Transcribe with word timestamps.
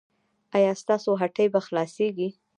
ایا 0.57 0.71
ستاسو 0.81 1.11
هټۍ 1.21 1.47
به 1.53 1.59
خلاصیږي؟ 1.67 2.29